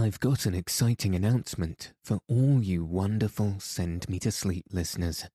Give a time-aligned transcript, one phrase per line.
[0.00, 5.26] I've got an exciting announcement for all you wonderful Send Me to Sleep listeners.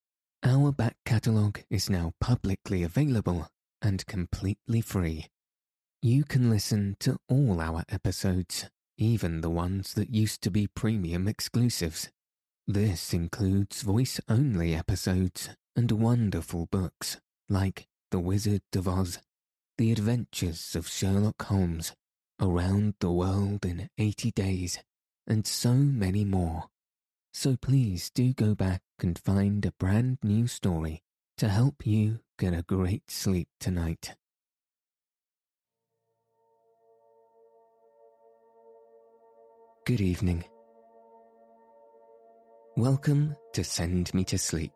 [0.41, 3.47] Our back catalogue is now publicly available
[3.79, 5.27] and completely free.
[6.01, 8.67] You can listen to all our episodes,
[8.97, 12.09] even the ones that used to be premium exclusives.
[12.65, 19.19] This includes voice only episodes and wonderful books like The Wizard of Oz,
[19.77, 21.93] The Adventures of Sherlock Holmes,
[22.41, 24.79] Around the World in 80 Days,
[25.25, 26.65] and so many more.
[27.31, 31.01] So please do go back and find a brand new story
[31.37, 34.15] to help you get a great sleep tonight.
[39.85, 40.43] Good evening.
[42.75, 44.73] Welcome to Send Me to Sleep,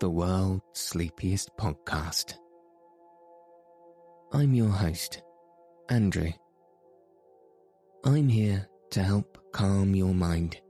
[0.00, 2.34] the world's sleepiest podcast.
[4.32, 5.20] I'm your host,
[5.90, 6.32] Andrew.
[8.04, 10.60] I'm here to help calm your mind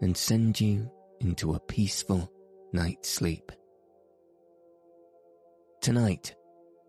[0.00, 2.32] and send you into a peaceful
[2.72, 3.52] night's sleep.
[5.82, 6.34] Tonight,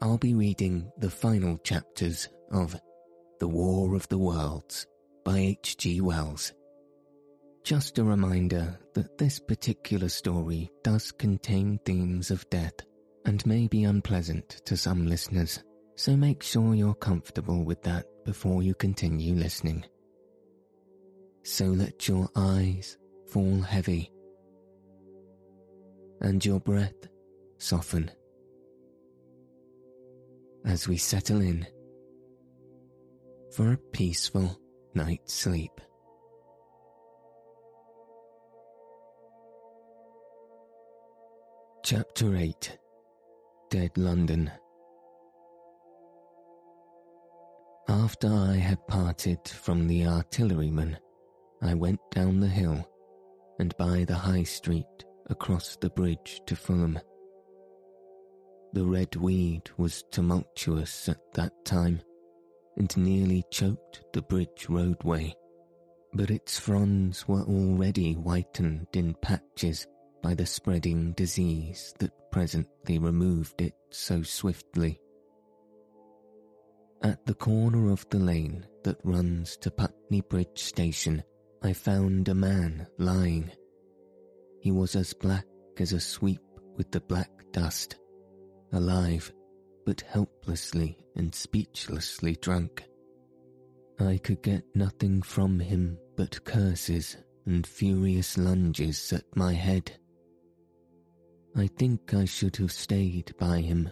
[0.01, 2.79] I'll be reading the final chapters of
[3.41, 4.87] The War of the Worlds
[5.25, 5.99] by H.G.
[5.99, 6.53] Wells.
[7.65, 12.75] Just a reminder that this particular story does contain themes of death
[13.25, 15.61] and may be unpleasant to some listeners,
[15.95, 19.85] so make sure you're comfortable with that before you continue listening.
[21.43, 24.11] So let your eyes fall heavy
[26.21, 27.07] and your breath
[27.57, 28.11] soften
[30.65, 31.65] as we settle in
[33.55, 34.59] for a peaceful
[34.95, 35.71] night's sleep.
[41.83, 42.79] Chapter 8
[43.69, 44.51] Dead London
[47.87, 50.97] After I had parted from the artilleryman,
[51.61, 52.83] I went down the hill
[53.59, 56.99] and by the high street across the bridge to Fulham.
[58.73, 62.01] The red weed was tumultuous at that time
[62.75, 65.35] and nearly choked the bridge roadway,
[66.11, 69.85] but its fronds were already whitened in patches
[70.23, 74.99] by the spreading disease that presently removed it so swiftly.
[77.05, 81.23] At the corner of the lane that runs to Putney Bridge Station,
[81.61, 83.51] I found a man lying.
[84.59, 85.45] He was as black
[85.77, 86.41] as a sweep
[86.75, 87.97] with the black dust,
[88.73, 89.31] alive,
[89.85, 92.83] but helplessly and speechlessly drunk.
[93.99, 99.91] I could get nothing from him but curses and furious lunges at my head.
[101.55, 103.91] I think I should have stayed by him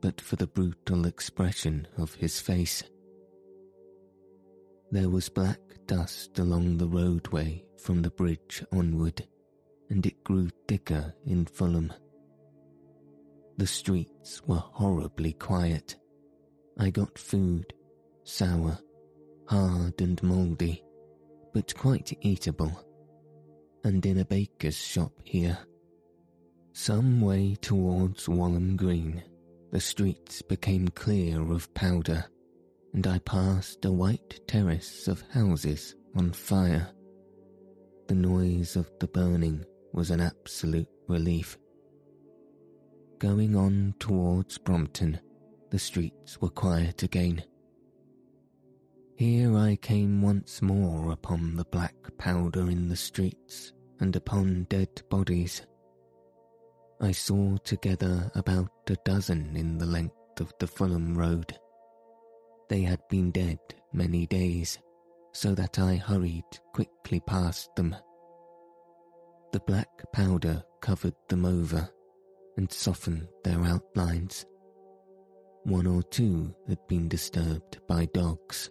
[0.00, 2.82] but for the brutal expression of his face.
[4.90, 9.26] There was black dust along the roadway from the bridge onward,
[9.90, 11.92] and it grew thicker in Fulham.
[13.56, 15.96] The streets were horribly quiet.
[16.78, 17.74] I got food,
[18.24, 18.78] sour,
[19.46, 20.82] hard and mouldy,
[21.52, 22.72] but quite eatable,
[23.84, 25.58] and in a baker's shop here.
[26.72, 29.22] Some way towards Walham Green,
[29.70, 32.24] the streets became clear of powder,
[32.94, 36.88] and I passed a white terrace of houses on fire.
[38.06, 41.58] The noise of the burning was an absolute relief.
[43.18, 45.20] Going on towards Brompton,
[45.70, 47.42] the streets were quiet again.
[49.16, 55.02] Here I came once more upon the black powder in the streets and upon dead
[55.10, 55.66] bodies.
[57.00, 61.56] I saw together about a dozen in the length of the Fulham Road.
[62.68, 63.60] They had been dead
[63.92, 64.80] many days,
[65.32, 66.42] so that I hurried
[66.74, 67.94] quickly past them.
[69.52, 71.88] The black powder covered them over
[72.56, 74.44] and softened their outlines.
[75.62, 78.70] One or two had been disturbed by dogs.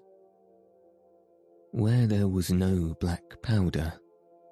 [1.71, 3.93] Where there was no black powder,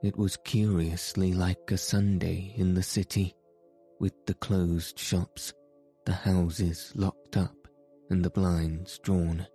[0.01, 3.35] it was curiously like a Sunday in the city
[4.05, 5.51] with the closed shops,
[6.05, 7.55] the houses locked up,
[8.11, 9.47] and the blinds drawn,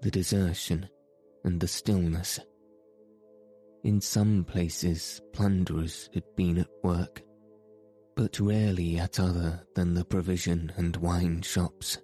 [0.00, 0.88] the desertion
[1.44, 2.40] and the stillness.
[3.84, 7.22] In some places, plunderers had been at work,
[8.16, 11.98] but rarely at other than the provision and wine shops.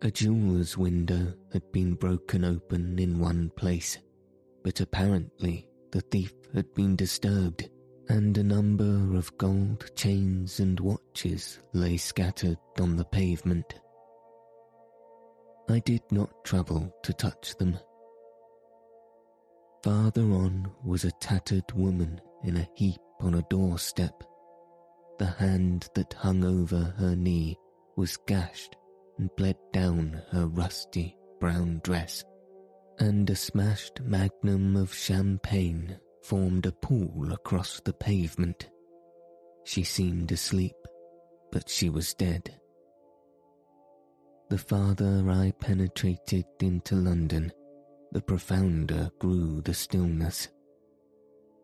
[0.00, 3.98] A jeweller's window had been broken open in one place,
[4.64, 7.68] but apparently the thief had been disturbed
[8.10, 13.76] and a number of gold chains and watches lay scattered on the pavement.
[15.68, 17.78] I did not trouble to touch them.
[19.84, 24.24] Farther on was a tattered woman in a heap on a doorstep.
[25.20, 27.56] The hand that hung over her knee
[27.94, 28.74] was gashed
[29.18, 32.24] and bled down her rusty brown dress,
[32.98, 38.68] and a smashed magnum of champagne formed a pool across the pavement.
[39.64, 40.76] She seemed asleep,
[41.52, 42.60] but she was dead.
[44.48, 47.52] The farther I penetrated into London,
[48.12, 50.48] the profounder grew the stillness.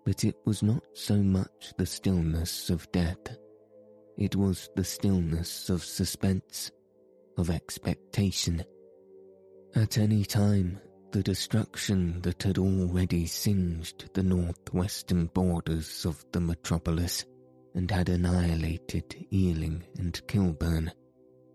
[0.04, 3.36] But it was not so much the stillness of death,
[4.16, 6.70] it was the stillness of suspense,
[7.36, 8.64] of expectation.
[9.74, 10.80] At any time,
[11.16, 17.24] the destruction that had already singed the northwestern borders of the metropolis
[17.74, 20.92] and had annihilated Ealing and Kilburn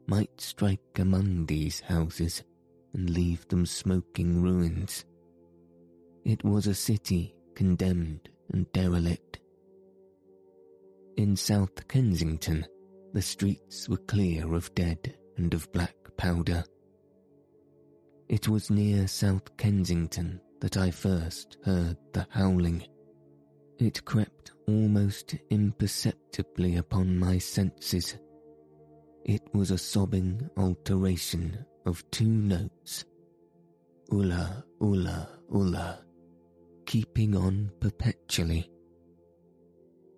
[0.08, 2.42] might strike among these houses
[2.96, 5.06] and leave them smoking ruins.
[6.26, 9.42] It was a city condemned and derelict.
[11.18, 12.66] In South Kensington,
[13.14, 16.64] the streets were clear of dead and of black powder.
[18.32, 22.82] It was near South Kensington that I first heard the howling.
[23.78, 28.16] It crept almost imperceptibly upon my senses.
[29.26, 33.04] It was a sobbing alteration of two notes.
[34.14, 36.00] Ulla, ulla, ulla,
[36.86, 38.72] keeping on perpetually.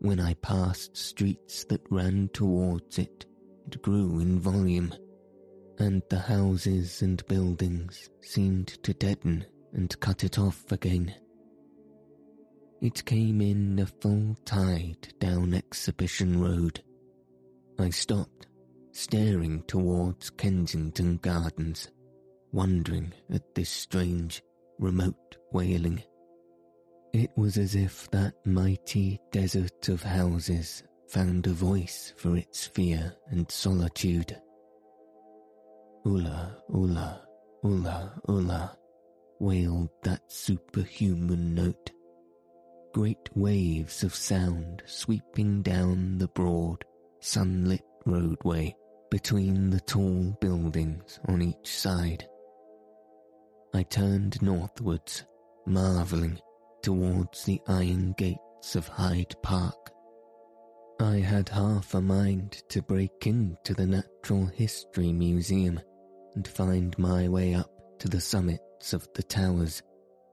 [0.02, 3.26] When I passed streets that ran towards it,
[3.66, 4.94] it grew in volume,
[5.80, 11.14] and the houses and buildings seemed to deaden and cut it off again.
[12.82, 16.84] It came in a full tide down Exhibition Road.
[17.80, 18.48] I stopped
[18.92, 21.90] staring towards Kensington Gardens,
[22.52, 24.42] wondering at this strange,
[24.80, 26.04] remote wailing.
[27.14, 33.16] It was as if that mighty desert of houses found a voice for its fear
[33.28, 34.40] and solitude.
[36.06, 37.22] Ulla, Ulla,
[37.64, 38.78] Ulla, Ulla,
[39.40, 41.92] wailed that superhuman note.
[42.94, 46.84] Great waves of sound sweeping down the broad,
[47.22, 48.76] sunlit roadway
[49.10, 52.28] between the tall buildings on each side.
[53.74, 55.24] I turned northwards,
[55.66, 56.38] marvelling
[56.82, 59.92] towards the iron gates of Hyde Park.
[61.00, 65.80] I had half a mind to break into the Natural History Museum
[66.36, 69.82] and find my way up to the summits of the towers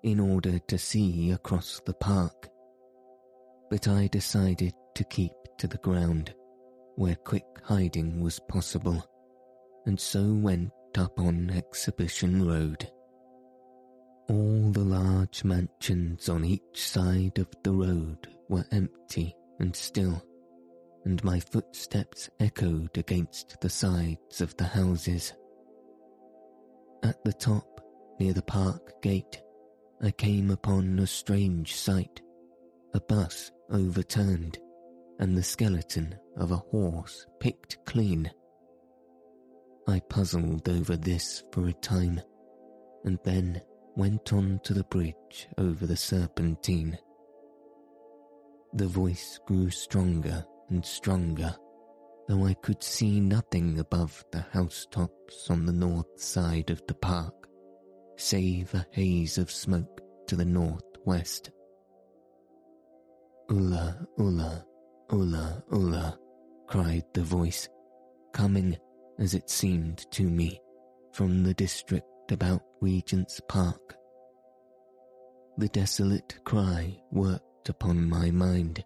[0.03, 2.49] in order to see across the park.
[3.71, 6.35] But I decided to keep to the ground
[6.97, 9.05] where quick hiding was possible,
[9.87, 12.91] and so went up on Exhibition Road.
[14.29, 20.23] All the large mansions on each side of the road were empty and still,
[21.05, 25.33] and my footsteps echoed against the sides of the houses.
[27.03, 27.81] At the top,
[28.19, 29.43] near the park gate,
[30.03, 32.21] I came upon a strange sight
[32.93, 34.59] a bus overturned
[35.19, 38.31] and the skeleton of a horse picked clean.
[39.87, 42.21] I puzzled over this for a time,
[43.05, 43.61] and then
[43.97, 46.99] went on to the bridge over the Serpentine.
[48.73, 51.55] The voice grew stronger and stronger,
[52.31, 57.35] though I could see nothing above the housetops on the north side of the park,
[58.17, 61.51] save a haze of smoke to the northwest.
[63.51, 64.65] Ulla, Ulla,
[65.11, 66.17] Ulla, Ulla,
[66.69, 67.69] cried the voice,
[68.33, 68.79] coming,
[69.19, 70.61] as it seemed to me,
[71.13, 73.97] from the district about Regent's Park.
[75.59, 78.85] The desolate cry worked upon my mind.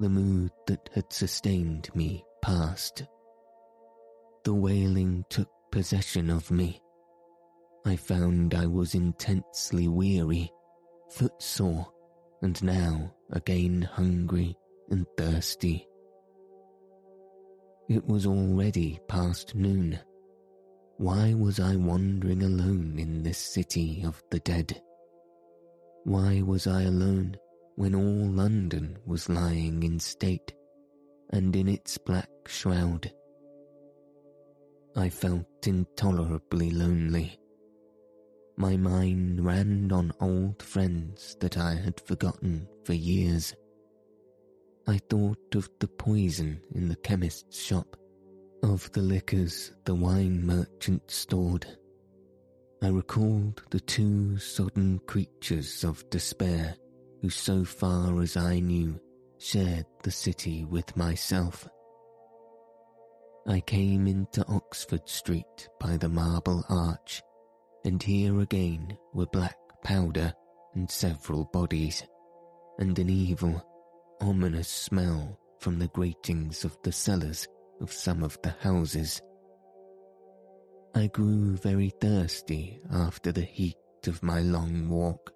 [0.00, 3.04] The mood that had sustained me passed.
[4.44, 6.80] The wailing took possession of me.
[7.84, 10.52] I found I was intensely weary,
[11.10, 11.88] footsore,
[12.42, 14.56] and now again hungry
[14.88, 15.88] and thirsty.
[17.88, 19.98] It was already past noon.
[20.98, 24.80] Why was I wandering alone in this city of the dead?
[26.04, 27.36] Why was I alone
[27.78, 30.52] when all London was lying in state
[31.30, 33.08] and in its black shroud?
[34.96, 37.38] I felt intolerably lonely.
[38.56, 43.54] My mind ran on old friends that I had forgotten for years.
[44.88, 47.96] I thought of the poison in the chemist's shop,
[48.64, 51.64] of the liquors the wine merchant stored.
[52.82, 56.74] I recalled the two sodden creatures of despair
[57.20, 59.00] who, so far as I knew,
[59.38, 61.68] shared the city with myself.
[63.46, 67.22] I came into Oxford Street by the Marble Arch,
[67.84, 70.32] and here again were black powder
[70.74, 72.04] and several bodies,
[72.78, 73.64] and an evil,
[74.20, 77.48] ominous smell from the gratings of the cellars
[77.80, 79.22] of some of the houses.
[80.94, 85.32] I grew very thirsty after the heat of my long walk.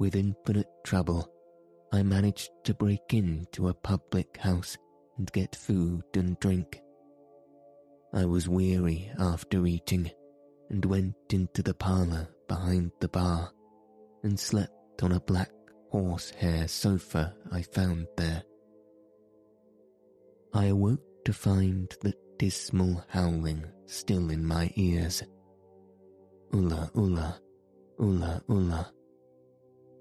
[0.00, 1.30] With infinite trouble,
[1.92, 4.78] I managed to break into a public house
[5.18, 6.80] and get food and drink.
[8.14, 10.10] I was weary after eating
[10.70, 13.52] and went into the parlour behind the bar
[14.22, 15.50] and slept on a black
[15.90, 18.42] horsehair sofa I found there.
[20.54, 25.22] I awoke to find the dismal howling still in my ears.
[26.54, 27.38] Ulla, ulla,
[27.98, 28.94] ulla, ulla.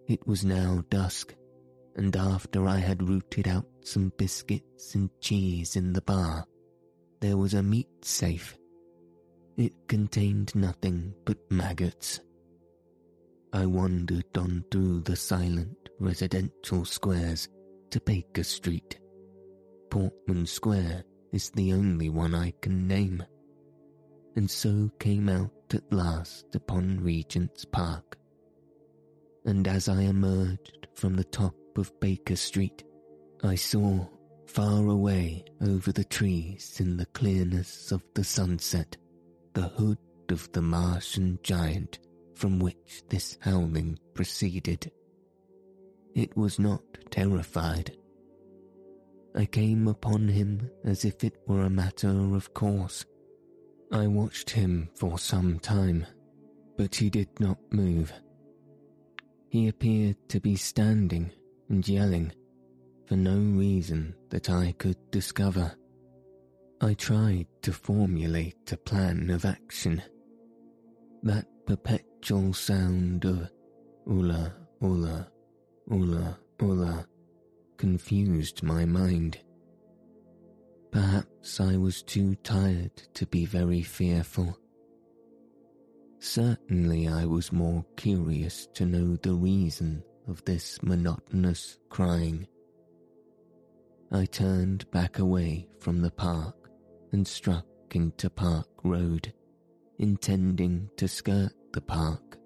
[0.09, 1.35] It was now dusk,
[1.95, 6.47] and after I had rooted out some biscuits and cheese in the bar,
[7.19, 8.57] there was a meat safe.
[9.55, 12.21] It contained nothing but maggots.
[13.53, 17.47] I wandered on through the silent residential squares
[17.91, 18.99] to Baker Street.
[19.91, 23.23] Portman Square is the only one I can name,
[24.35, 28.18] and so came out at last upon Regent's Park.
[29.45, 32.83] And as I emerged from the top of Baker Street,
[33.43, 34.07] I saw
[34.47, 38.97] far away over the trees in the clearness of the sunset
[39.53, 39.97] the hood
[40.29, 41.99] of the Martian giant
[42.35, 44.91] from which this howling proceeded.
[46.15, 47.95] It was not terrified
[49.35, 53.05] I came upon him as if it were a matter of course.
[53.91, 56.05] I watched him for some time,
[56.77, 58.11] but he did not move.
[59.49, 61.31] He appeared to be standing
[61.69, 62.31] and yelling
[63.07, 65.75] for no reason that I could discover.
[66.81, 70.03] I tried to formulate a plan of action.
[71.23, 73.49] That perpetual sound of
[74.05, 75.31] ula, ula,
[75.89, 77.07] ula, ula
[77.77, 79.39] confused my mind.
[80.91, 84.57] Perhaps I was too tired to be very fearful.
[86.19, 92.45] Certainly I was more curious to know the reason of this monotonous crying.
[94.11, 96.69] I turned back away from the park
[97.13, 99.33] and struck into Park Road,
[99.97, 102.37] intending to skirt the park,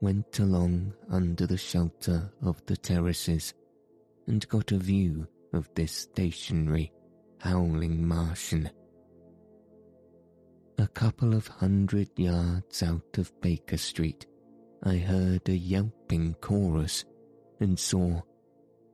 [0.00, 3.54] went along under the shelter of the terraces
[4.26, 6.92] and got a view of this stationary,
[7.38, 8.70] howling Martian.
[10.78, 14.26] A couple of hundred yards out of Baker Street,
[14.82, 17.04] I heard a yelping chorus
[17.60, 18.22] and saw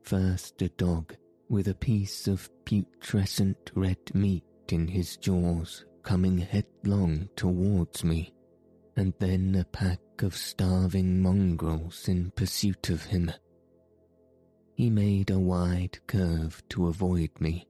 [0.03, 1.15] first a dog
[1.49, 8.33] with a piece of putrescent red meat in his jaws coming headlong towards me,
[8.95, 13.31] and then a pack of starving mongrels in pursuit of him.
[14.75, 17.67] He made a wide curve to avoid me,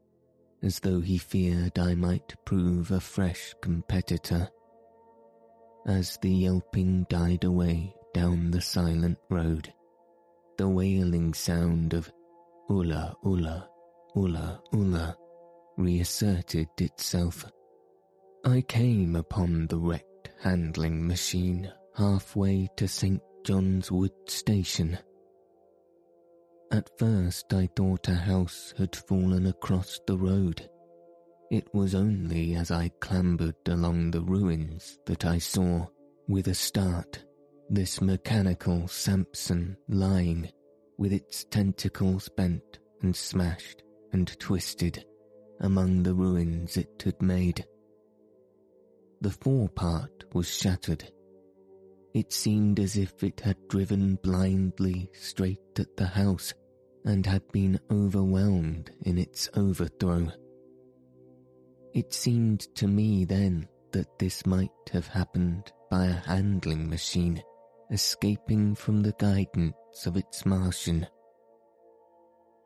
[0.63, 4.49] as though he feared I might prove a fresh competitor.
[5.85, 9.73] As the yelping died away down the silent road,
[10.57, 12.11] the wailing sound of
[12.69, 13.67] Ulla Ulla,
[14.15, 15.17] Ulla Ulla
[15.77, 17.45] reasserted itself.
[18.45, 23.21] I came upon the wrecked handling machine halfway to St.
[23.43, 24.97] John's Wood Station
[26.71, 30.69] at first I thought a house had fallen across the road.
[31.49, 35.87] It was only as I clambered along the ruins that I saw,
[36.27, 37.25] with a start,
[37.69, 40.49] this mechanical Samson lying,
[40.97, 45.05] with its tentacles bent and smashed and twisted,
[45.59, 47.65] among the ruins it had made.
[49.19, 51.11] The forepart was shattered.
[52.13, 56.53] It seemed as if it had driven blindly straight at the house
[57.05, 60.31] and had been overwhelmed in its overthrow.
[61.93, 67.43] It seemed to me then that this might have happened by a handling machine
[67.91, 71.05] escaping from the guidance of its Martian.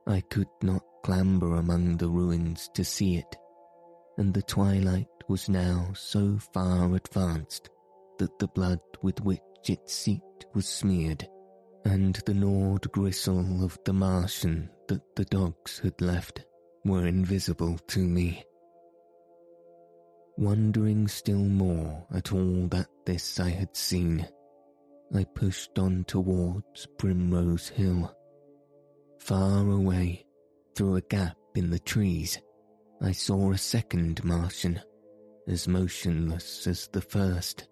[0.05, 3.35] I could not clamber among the ruins to see it,
[4.17, 7.69] and the twilight was now so far advanced
[8.19, 10.21] that the blood with which its seat
[10.53, 11.27] was smeared
[11.85, 16.43] and the gnawed gristle of the Martian that the dogs had left
[16.83, 18.43] were invisible to me.
[20.37, 24.27] Wondering still more at all that this I had seen,
[25.13, 28.13] I pushed on towards Primrose Hill.
[29.19, 30.25] Far away,
[30.75, 32.41] through a gap in the trees,
[33.01, 34.81] I saw a second Martian,
[35.47, 37.67] as motionless as the first,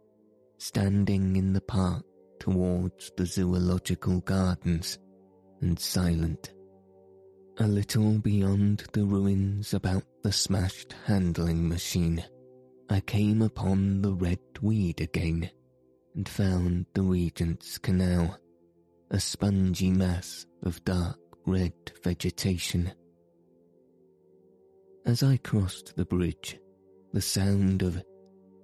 [0.60, 2.05] standing in the park
[2.44, 5.00] towards the zoological gardens,
[5.62, 6.52] and silent.
[7.60, 12.22] A little beyond the ruins about the smashed handling machine,
[12.90, 15.52] I came upon the red weed again
[16.16, 18.38] and found the Regent's Canal,
[19.10, 21.72] a spongy mass of dark red
[22.04, 22.92] vegetation.
[25.06, 26.60] As I crossed the bridge,
[27.14, 28.04] the sound of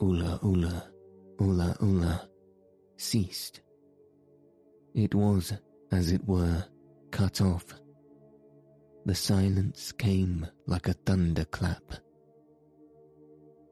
[0.02, 0.92] ula ula,
[1.40, 2.30] ula ula
[2.98, 3.62] ceased.
[4.94, 5.54] It was,
[5.92, 6.66] as it were,
[7.12, 7.66] cut off.
[9.06, 11.84] The silence came like a thunderclap.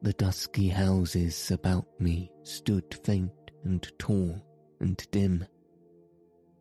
[0.02, 3.32] The dusky houses about me stood faint
[3.64, 4.42] and tall
[4.80, 5.46] and dim.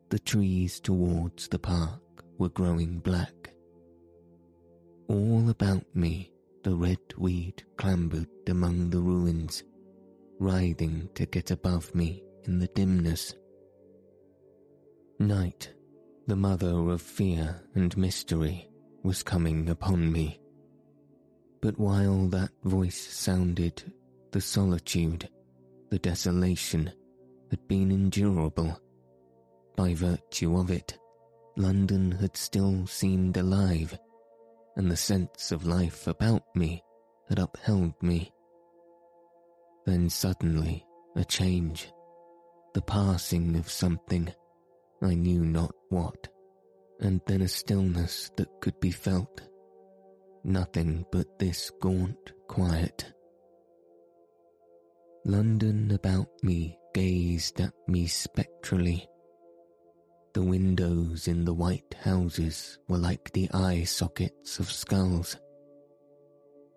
[0.09, 2.01] The trees towards the park
[2.39, 3.53] were growing black.
[5.09, 6.33] All about me
[6.65, 9.63] the red weed clambered among the ruins,
[10.41, 13.35] writhing to get above me in the dimness.
[15.18, 15.73] Night,
[16.26, 18.68] the mother of fear and mystery,
[19.02, 20.38] was coming upon me.
[21.62, 23.94] But while that voice sounded,
[24.32, 25.30] the solitude,
[25.88, 26.92] the desolation
[27.50, 28.78] had been endurable.
[29.75, 30.99] By virtue of it,
[31.56, 33.99] London had still seemed alive,
[34.76, 36.82] and the sense of life about me
[37.30, 38.30] had upheld me.
[39.87, 41.90] Then suddenly, a change,
[42.75, 44.30] the passing of something,
[45.03, 46.29] I knew not what,
[47.00, 49.43] and then a stillness that could be felt.
[50.45, 53.12] Nothing but this gaunt quiet
[55.26, 59.09] London about me gazed at me spectrally.
[60.35, 65.37] The windows in the white houses were like the eye sockets of skulls.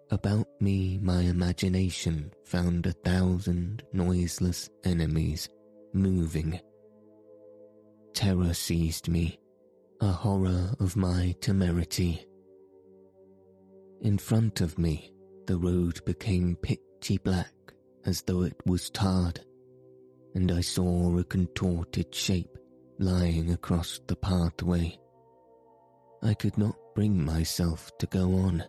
[0.10, 5.48] About me, my imagination found a thousand noiseless enemies
[5.94, 6.60] moving.
[8.14, 9.40] Terror seized me,
[10.02, 12.26] a horror of my temerity.
[14.02, 15.14] In front of me,
[15.46, 17.54] the road became pitchy black
[18.06, 19.40] as though it was tarred,
[20.36, 22.58] and I saw a contorted shape
[22.98, 24.98] lying across the pathway.
[26.22, 28.64] I could not bring myself to go on.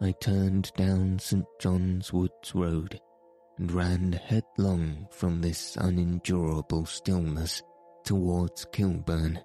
[0.00, 1.46] I turned down St.
[1.60, 3.00] John's Woods Road
[3.58, 7.62] and ran headlong from this unendurable stillness
[8.08, 9.38] towards Kilburn.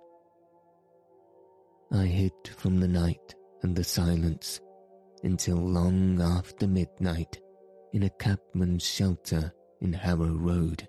[1.91, 4.61] I hid from the night and the silence
[5.21, 7.41] until long after midnight
[7.91, 10.87] in a cabman's shelter in Harrow Road.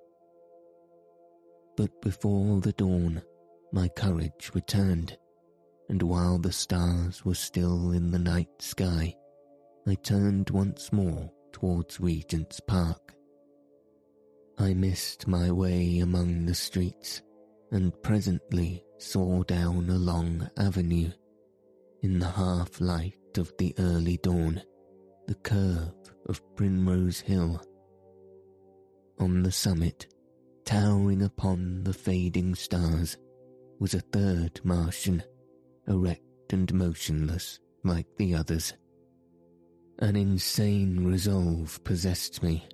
[1.76, 3.20] But before the dawn,
[3.72, 5.18] my courage returned,
[5.88, 9.16] and while the stars were still in the night sky,
[9.84, 13.16] I turned once more towards Regent's Park.
[14.58, 17.20] I missed my way among the streets
[17.74, 21.10] and presently saw down a long avenue
[22.02, 24.62] in the half light of the early dawn
[25.26, 25.92] the curve
[26.26, 27.60] of Primrose Hill.
[29.18, 30.06] On the summit,
[30.64, 33.16] towering upon the fading stars,
[33.80, 35.24] was a third Martian,
[35.88, 38.72] erect and motionless like the others.
[39.98, 42.68] An insane resolve possessed me.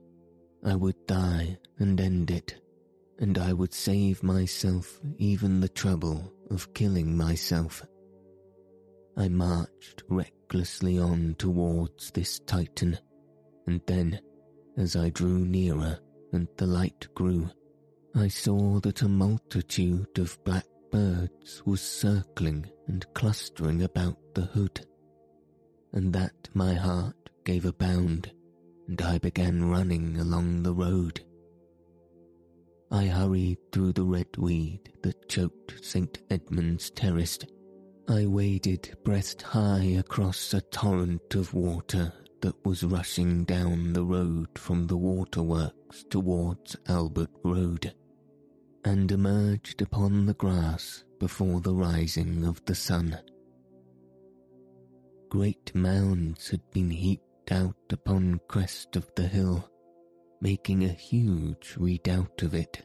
[0.62, 2.60] I would die and end it,
[3.20, 7.84] and I would save myself even the trouble of killing myself.
[9.16, 12.98] I marched recklessly on towards this Titan,
[13.66, 14.20] and then,
[14.78, 15.98] as I drew nearer
[16.32, 17.50] and the light grew,
[18.14, 24.86] I saw that a multitude of black birds was circling and clustering about the hood,
[25.92, 28.32] and that my heart gave a bound,
[28.88, 31.20] and I began running along the road.
[32.90, 36.18] I hurried through the red weed that choked St.
[36.30, 37.38] Edmund's Terrace
[38.10, 44.48] I waded breast high across a torrent of water that was rushing down the road
[44.56, 47.94] from the waterworks towards Albert Road,
[48.84, 53.16] and emerged upon the grass before the rising of the sun.
[55.28, 59.69] Great mounds had been heaped out upon crest of the hill,
[60.40, 62.82] making a huge redoubt of it.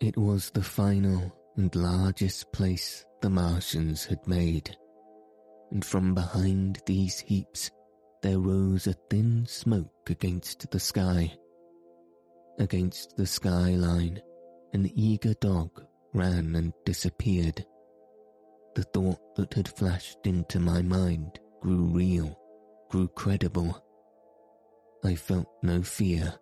[0.00, 4.76] It was the final and largest place the Martians had made,
[5.70, 7.70] and from behind these heaps
[8.22, 11.32] there rose a thin smoke against the sky.
[12.58, 14.20] Against the skyline,
[14.72, 17.64] an eager dog ran and disappeared.
[18.74, 22.38] The thought that had flashed into my mind grew real,
[22.90, 23.80] grew credible.
[25.04, 26.34] I felt no fear,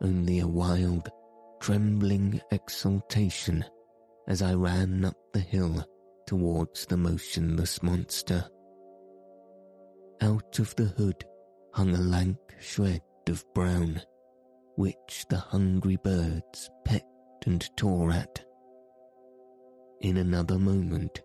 [0.00, 1.08] only a wild,
[1.60, 3.64] trembling exultation
[4.26, 5.84] as I ran up the hill
[6.26, 8.48] towards the motionless monster.
[10.20, 11.24] Out of the hood
[11.72, 14.00] hung a lank shred of brown,
[14.76, 18.44] which the hungry birds pecked and tore at.
[20.00, 21.20] In another moment,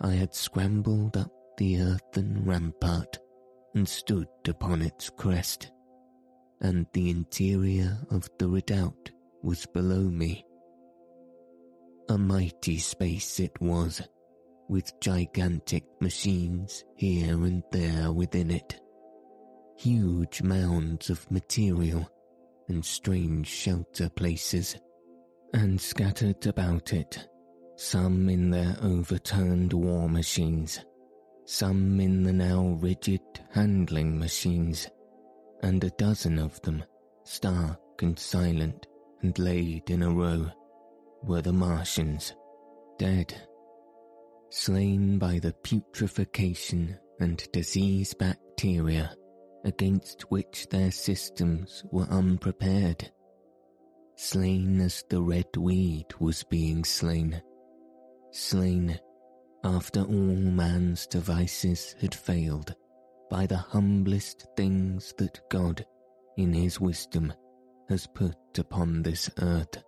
[0.00, 3.18] I had scrambled up the earthen rampart
[3.74, 5.70] and stood upon its crest,
[6.60, 9.10] and the interior of the redoubt
[9.42, 10.44] was below me.
[12.08, 14.02] A mighty space it was,
[14.68, 18.80] with gigantic machines here and there within it,
[19.76, 22.08] huge mounds of material
[22.68, 24.76] and strange shelter places,
[25.54, 27.26] and scattered about it,
[27.76, 30.84] some in their overturned war machines,
[31.46, 33.20] some in the now rigid
[33.50, 34.88] handling machines,
[35.62, 36.82] and a dozen of them,
[37.24, 38.86] stark and silent
[39.22, 40.46] and laid in a row,
[41.22, 42.34] were the Martians,
[42.98, 43.34] dead,
[44.50, 49.14] slain by the putrefaction and disease bacteria
[49.64, 53.10] against which their systems were unprepared,
[54.16, 57.40] slain as the red weed was being slain,
[58.30, 58.98] slain
[59.62, 62.74] after all man's devices had failed
[63.30, 65.86] by the humblest things that God,
[66.36, 67.32] in his wisdom,
[67.88, 69.82] has put upon this earth.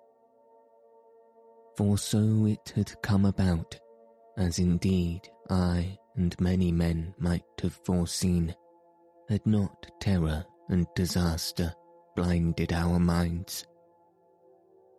[1.76, 3.78] For so it had come about,
[4.38, 8.55] as indeed I and many men might have foreseen,
[9.28, 11.74] had not terror and disaster
[12.14, 13.66] blinded our minds.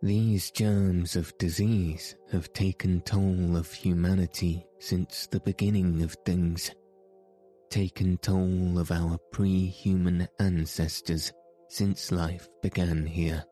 [0.02, 6.70] These germs of disease have taken toll of humanity since the beginning of things,
[7.74, 11.32] taken toll of our pre-human ancestors
[11.66, 13.44] since life began here.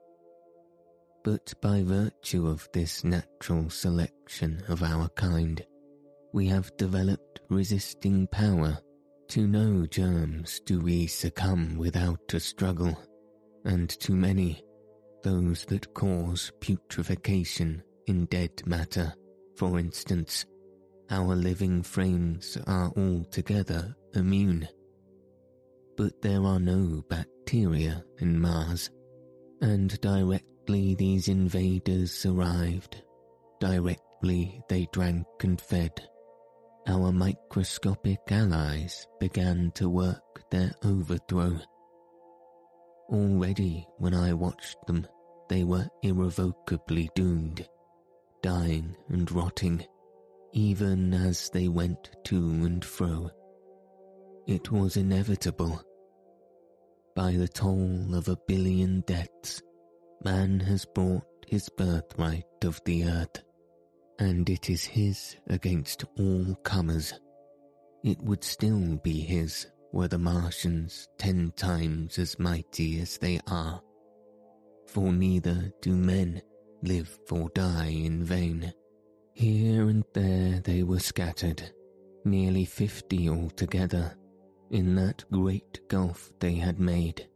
[1.24, 5.60] But by virtue of this natural selection of our kind,
[6.32, 8.78] we have developed resisting power
[9.30, 12.96] to no germs do we succumb without a struggle,
[13.64, 14.62] and to many,
[15.24, 19.12] those that cause putrefaction in dead matter,
[19.56, 20.46] for instance,
[21.12, 24.68] our living frames are altogether immune.
[25.96, 28.90] But there are no bacteria in Mars,
[29.60, 33.00] and directly these invaders arrived,
[33.60, 35.92] directly they drank and fed
[36.88, 41.56] our microscopic allies began to work their overthrow.
[43.08, 45.06] Already, when I watched them,
[45.48, 47.68] they were irrevocably doomed,
[48.42, 49.84] dying and rotting,
[50.52, 53.30] even as they went to and fro.
[54.46, 55.82] It was inevitable.
[57.14, 59.62] By the toll of a billion deaths,
[60.24, 63.42] man has bought his birthright of the earth
[64.18, 67.12] and it is his against all comers.
[68.04, 73.82] It would still be his were the Martians ten times as mighty as they are.
[74.86, 76.40] For neither do men
[76.82, 78.72] live or die in vain.
[79.34, 81.62] Here and there they were scattered,
[82.24, 84.16] nearly fifty altogether,
[84.70, 87.28] in that great gulf they had made,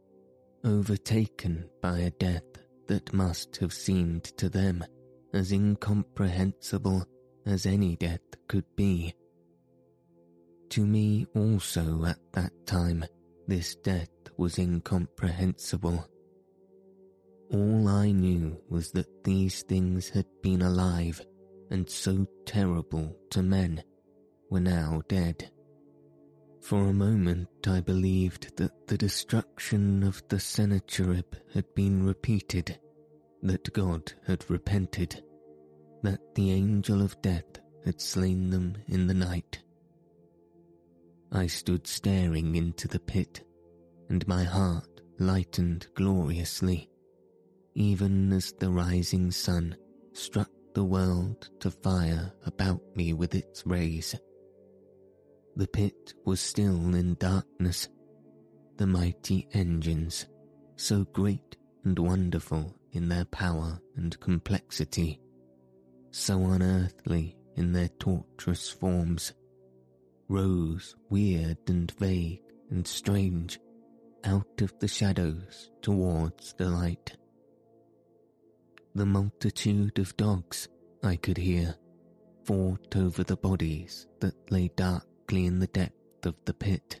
[0.63, 2.43] overtaken by a death
[2.87, 4.83] that must have seemed to them
[5.33, 7.05] as incomprehensible
[7.45, 9.13] as any death could be.
[10.69, 13.05] To me also at that time
[13.47, 16.07] this death was incomprehensible.
[17.51, 21.21] All I knew was that these things had been alive
[21.69, 23.83] and so terrible to men
[24.49, 25.51] were now dead.
[26.61, 32.79] For a moment I believed that the destruction of the Sennacherib had been repeated,
[33.41, 35.23] that God had repented
[36.03, 39.59] that the angel of death had slain them in the night.
[41.31, 43.43] I stood staring into the pit,
[44.09, 46.89] and my heart lightened gloriously,
[47.75, 49.75] even as the rising sun
[50.13, 54.13] struck the world to fire about me with its rays.
[55.55, 57.87] The pit was still in darkness.
[58.77, 60.27] The mighty engines,
[60.75, 65.19] so great and wonderful in their power and complexity,
[66.11, 69.33] so unearthly in their torturous forms,
[70.29, 73.59] rose weird and vague and strange
[74.23, 77.17] out of the shadows towards the light.
[78.97, 80.69] The multitude of dogs
[81.03, 81.75] I could hear
[82.45, 86.99] fought over the bodies that lay darkly in the depth of the pit,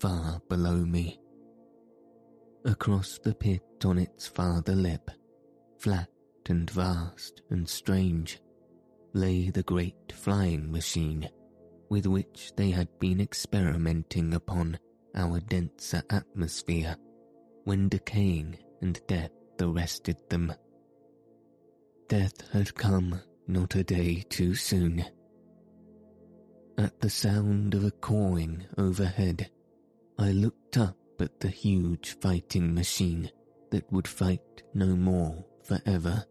[0.00, 1.20] far below me.
[2.64, 5.08] Across the pit on its farther lip,
[5.78, 6.10] flat
[6.48, 8.40] and vast and strange,
[9.12, 11.30] lay the great flying machine
[11.90, 14.80] with which they had been experimenting upon
[15.14, 16.96] our denser atmosphere
[17.66, 20.52] when decaying and death arrested them.
[22.10, 25.04] Death had come not a day too soon.
[26.76, 29.48] At the sound of a cawing overhead,
[30.18, 33.30] I looked up at the huge fighting machine
[33.70, 36.24] that would fight no more forever.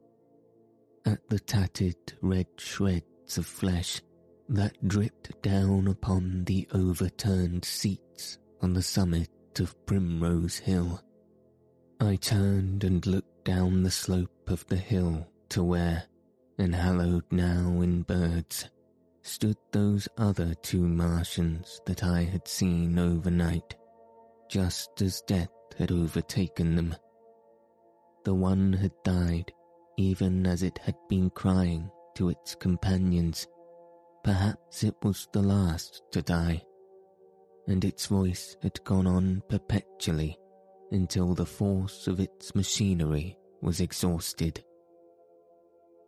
[1.06, 4.02] At the tattered red shreds of flesh
[4.50, 11.02] that dripped down upon the overturned seats on the summit of Primrose Hill.
[12.02, 16.04] I turned and looked down the slope of the hill to where,
[16.58, 18.70] enhallowed now in birds,
[19.22, 23.76] stood those other two Martians that I had seen overnight,
[24.50, 26.96] just as death had overtaken them.
[28.26, 29.52] The one had died
[30.00, 33.46] even as it had been crying to its companions.
[34.24, 36.64] Perhaps it was the last to die,
[37.68, 40.38] and its voice had gone on perpetually
[40.92, 44.64] until the force of its machinery was exhausted.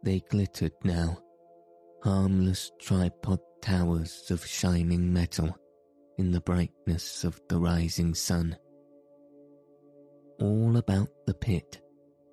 [0.03, 1.19] They glittered now,
[2.03, 5.55] harmless tripod towers of shining metal
[6.17, 8.57] in the brightness of the rising sun.
[10.39, 11.79] All about the pit,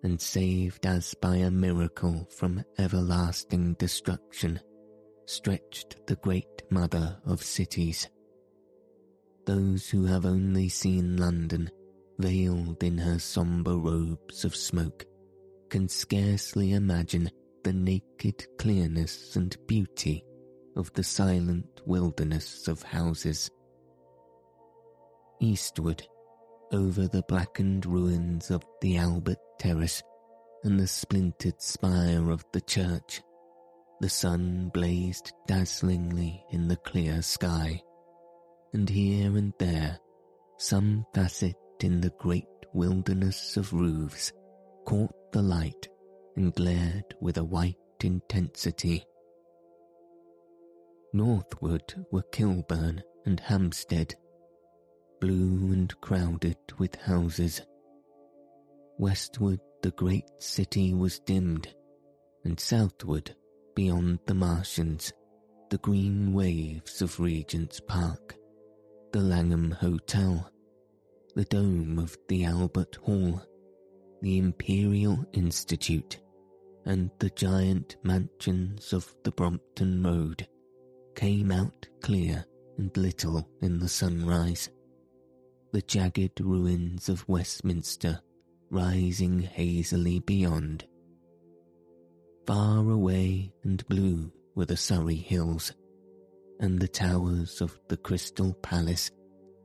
[0.02, 4.60] and saved as by a miracle from everlasting destruction,
[5.26, 8.08] stretched the great mother of cities.
[9.44, 11.70] Those who have only seen London
[12.18, 15.04] veiled in her sombre robes of smoke
[15.68, 17.30] can scarcely imagine
[17.68, 20.24] the naked clearness and beauty
[20.74, 23.50] of the silent wilderness of houses.
[25.38, 26.02] Eastward,
[26.72, 30.02] over the blackened ruins of the Albert Terrace
[30.64, 33.20] and the splintered spire of the church,
[34.00, 37.82] the sun blazed dazzlingly in the clear sky,
[38.72, 39.98] and here and there
[40.56, 44.32] some facet in the great wilderness of roofs
[44.86, 45.86] caught the light
[46.38, 49.04] and glared with a white intensity.
[51.12, 54.14] Northward were Kilburn and Hampstead,
[55.20, 57.60] blue and crowded with houses.
[58.98, 61.74] Westward the great city was dimmed,
[62.44, 63.34] and southward,
[63.74, 65.12] beyond the Martians,
[65.70, 68.36] the green waves of Regent's Park,
[69.12, 70.48] the Langham Hotel,
[71.34, 73.42] the dome of the Albert Hall,
[74.22, 76.20] the Imperial Institute,
[76.88, 80.48] and the giant mansions of the Brompton Road
[81.14, 82.46] came out clear
[82.78, 84.70] and little in the sunrise.
[85.72, 88.22] The jagged ruins of Westminster
[88.70, 90.86] rising hazily beyond.
[92.46, 95.74] Far away and blue were the Surrey hills,
[96.58, 99.10] and the towers of the Crystal Palace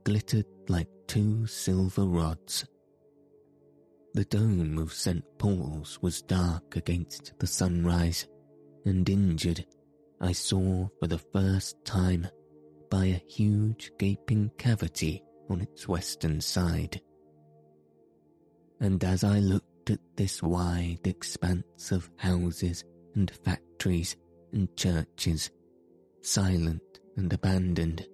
[0.04, 2.66] glittered like two silver rods.
[4.15, 5.23] The dome of St.
[5.39, 8.28] Paul's was dark against the sunrise,
[8.86, 9.65] and injured,
[10.21, 12.28] I saw for the first time,
[12.91, 17.02] by a huge gaping cavity on its western side.
[18.80, 22.84] And as I looked at this wide expanse of houses
[23.15, 24.15] and factories
[24.52, 25.49] and churches,
[26.21, 28.06] silent and abandoned,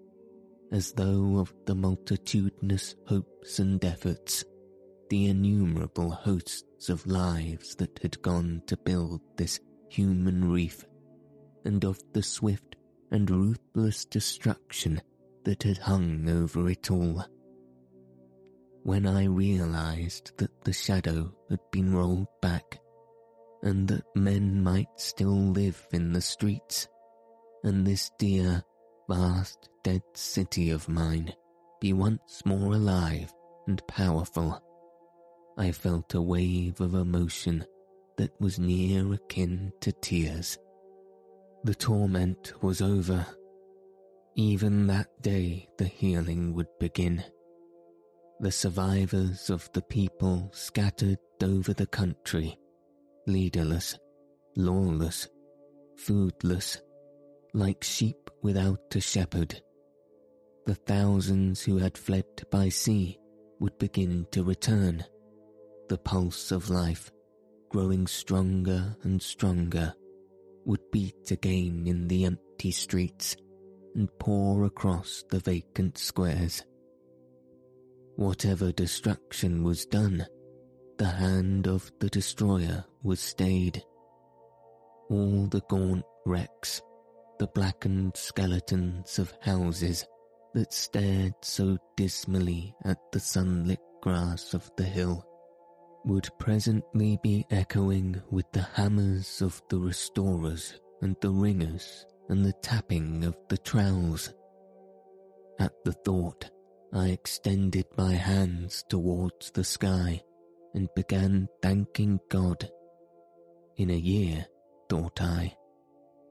[0.71, 4.45] as though of the multitudinous hopes and efforts,
[5.09, 10.85] the innumerable hosts of lives that had gone to build this human reef,
[11.65, 12.75] and of the swift
[13.11, 15.01] and ruthless destruction
[15.43, 17.25] that had hung over it all.
[18.83, 22.79] When I realized that the shadow had been rolled back,
[23.61, 26.87] and that men might still live in the streets,
[27.63, 28.63] and this dear,
[29.09, 31.33] vast, dead city of mine
[31.81, 33.33] be once more alive
[33.67, 34.61] and powerful,
[35.59, 37.65] I felt a wave of emotion
[38.15, 40.57] that was near akin to tears.
[41.65, 43.25] The torment was over.
[44.35, 47.21] Even that day the healing would begin.
[48.39, 52.57] The survivors of the people scattered over the country,
[53.27, 53.99] leaderless,
[54.55, 55.27] lawless,
[55.97, 56.79] foodless,
[57.53, 59.61] like sheep without a shepherd.
[60.65, 63.19] The thousands who had fled by sea
[63.59, 65.03] would begin to return,
[65.89, 67.11] the pulse of life,
[67.69, 69.93] growing stronger and stronger,
[70.65, 73.35] would beat again in the empty streets
[73.95, 76.63] and pour across the vacant squares.
[78.15, 80.25] Whatever destruction was done,
[80.97, 83.83] the hand of the destroyer was stayed.
[85.09, 86.81] All the gaunt wrecks,
[87.39, 90.05] the blackened skeletons of houses
[90.53, 95.25] that stared so dismally at the sunlit grass of the hill,
[96.05, 102.53] would presently be echoing with the hammers of the restorers and the ringers and the
[102.61, 104.33] tapping of the trowels.
[105.59, 106.49] At the thought,
[106.93, 110.21] I extended my hands towards the sky
[110.73, 112.69] and began thanking God.
[113.77, 114.45] In a year,
[114.89, 115.55] thought I,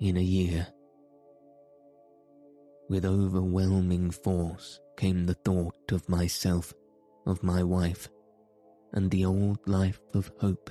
[0.00, 0.66] in a year.
[2.88, 6.72] With overwhelming force came the thought of myself,
[7.26, 8.08] of my wife,
[8.92, 10.70] and the old life of hope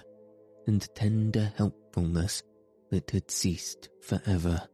[0.65, 2.43] and tender helpfulness
[2.91, 4.67] that had ceased forever.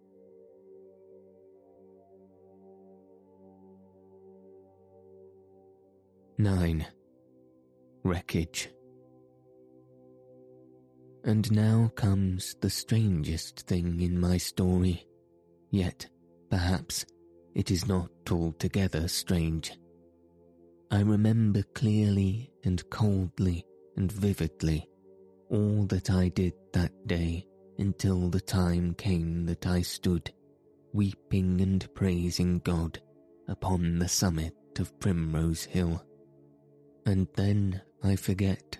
[6.37, 6.85] 9.
[8.03, 8.69] Wreckage.
[11.23, 15.05] And now comes the strangest thing in my story,
[15.69, 16.07] yet,
[16.49, 17.05] perhaps,
[17.55, 19.71] it is not altogether strange.
[20.93, 23.65] I remember clearly and coldly
[23.97, 24.87] and vividly
[25.49, 27.47] all that I did that day
[27.79, 30.31] until the time came that I stood,
[30.93, 33.01] weeping and praising God,
[33.47, 36.05] upon the summit of Primrose Hill
[37.07, 38.77] and then I forget.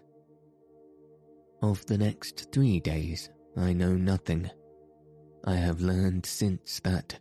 [1.64, 4.52] Of the next three days, I know nothing.
[5.46, 7.20] I have learned since that,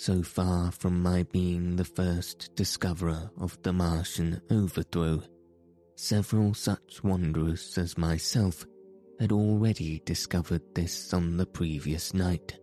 [0.00, 5.22] so far from my being the first discoverer of the Martian overthrow,
[5.94, 8.64] several such wanderers as myself
[9.20, 12.58] had already discovered this on the previous night.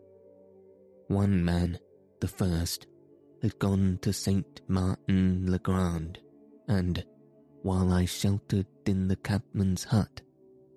[1.09, 1.77] One man,
[2.21, 2.87] the first,
[3.43, 4.61] had gone to St.
[4.67, 6.17] Martin le Grand
[6.67, 7.05] and,
[7.61, 10.23] while I sheltered in the cabman's hut,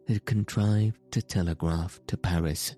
[0.06, 2.76] had contrived to telegraph to Paris.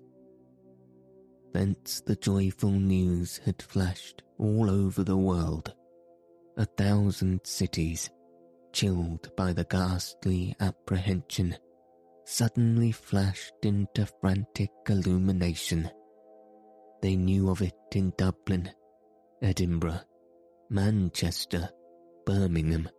[1.53, 5.75] Thence the joyful news had flashed all over the world.
[6.57, 8.09] A thousand cities,
[8.71, 11.55] chilled by the ghastly apprehension,
[12.25, 15.91] suddenly flashed into frantic illumination.
[17.03, 18.71] They knew of it in Dublin,
[19.41, 20.01] Edinburgh,
[20.71, 21.69] Manchester,
[22.25, 22.89] Birmingham,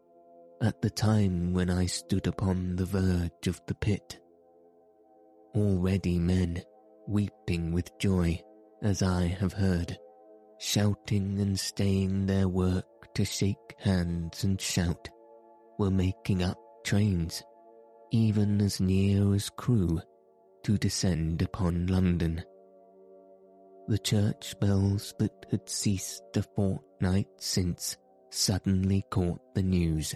[0.63, 4.21] at the time when I stood upon the verge of the pit.
[5.57, 6.63] Already men,
[7.07, 8.41] weeping with joy,
[8.83, 9.99] as I have heard,
[10.59, 15.09] shouting and staying their work to shake hands and shout,
[15.79, 17.43] were making up trains,
[18.11, 20.01] even as near as Crewe,
[20.65, 22.43] to descend upon London.
[23.89, 27.97] The church bells that had ceased a fortnight since
[28.31, 30.15] suddenly caught the news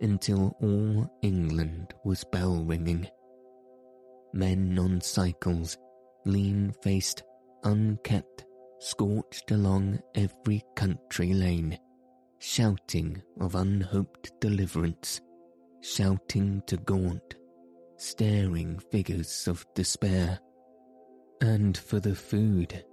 [0.00, 3.06] until all England was bell ringing.
[4.32, 5.76] Men on cycles,
[6.26, 7.22] lean faced,
[7.64, 8.44] unkept,
[8.78, 11.78] scorched along every country lane,
[12.38, 15.20] shouting of unhoped deliverance,
[15.80, 17.36] shouting to gaunt,
[17.96, 20.38] staring figures of despair.
[21.40, 22.84] And for the food,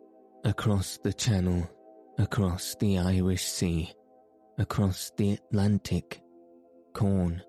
[0.45, 1.69] across the Channel,
[2.17, 3.91] across the Irish Sea,
[4.57, 6.21] across the Atlantic,
[6.93, 7.41] corn,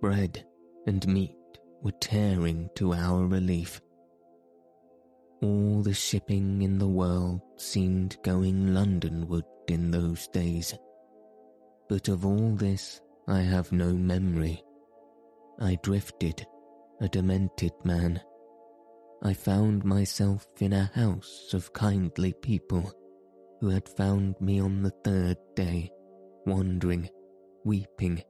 [0.00, 0.44] bread,
[0.86, 1.36] and meat
[1.82, 3.80] were tearing to our relief.
[5.42, 10.72] All the shipping in the world seemed going Londonward in those days.
[11.88, 14.62] But of all this I have no memory.
[15.58, 16.46] I drifted,
[17.00, 18.20] a demented man.
[19.24, 22.92] I found myself in a house of kindly people
[23.60, 25.90] who had found me on the third day,
[26.46, 27.10] wandering,
[27.64, 28.22] weeping,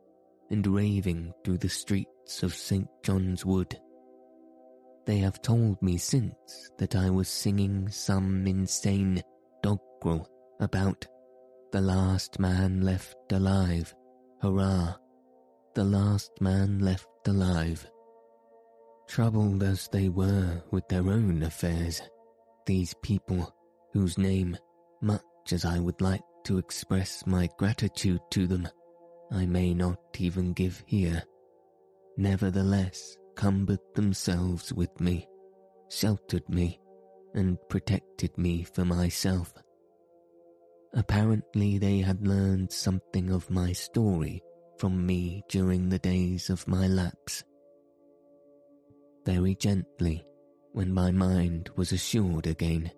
[0.50, 2.88] and raving through the streets of St.
[3.02, 3.78] John's Wood.
[5.04, 9.22] They have told me since that I was singing some insane
[9.62, 10.28] doggerel
[10.60, 11.06] about
[11.72, 13.92] the last man left alive,
[14.40, 14.94] hurrah,
[15.74, 17.84] the last man left alive.
[19.08, 22.00] Troubled as they were with their own affairs,
[22.66, 23.52] these people,
[23.92, 24.56] whose name,
[25.00, 28.68] much as I would like to express my gratitude to them,
[29.32, 31.22] I may not even give here,
[32.16, 35.26] nevertheless cumbered themselves with me,
[35.88, 36.80] sheltered me,
[37.34, 39.52] and protected me for myself.
[40.94, 44.42] Apparently they had learned something of my story
[44.78, 47.44] from me during the days of my lapse.
[49.24, 50.24] Very gently,
[50.72, 52.90] when my mind was assured again,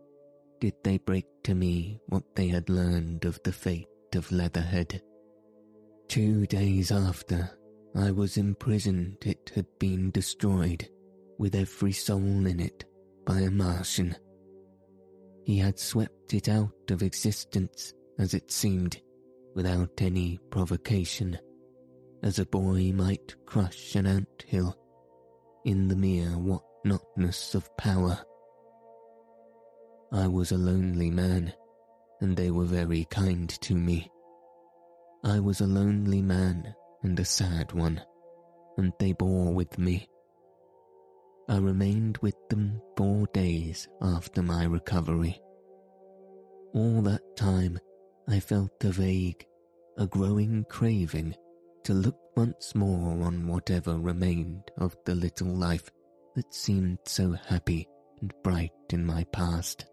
[0.60, 5.02] did they break to me what they had learned of the fate of Leatherhead.
[6.08, 7.50] Two days after,
[7.96, 10.88] I was imprisoned, it had been destroyed,
[11.38, 12.84] with every soul in it,
[13.24, 14.16] by a Martian.
[15.44, 19.00] He had swept it out of existence, as it seemed,
[19.54, 21.38] without any provocation,
[22.24, 24.76] as a boy might crush an ant hill,
[25.64, 28.18] in the mere what-notness of power.
[30.10, 31.52] I was a lonely man,
[32.20, 34.10] and they were very kind to me.
[35.22, 36.74] I was a lonely man
[37.04, 38.00] and a sad one,
[38.76, 40.08] and they bore with me.
[41.48, 45.40] I remained with them four days after my recovery.
[46.72, 47.78] All that time
[48.26, 49.44] I felt a vague,
[49.98, 51.34] a growing craving
[51.84, 55.90] to look once more on whatever remained of the little life
[56.34, 57.86] that seemed so happy
[58.20, 59.84] and bright in my past.